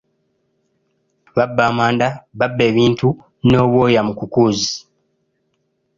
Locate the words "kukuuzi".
4.19-4.73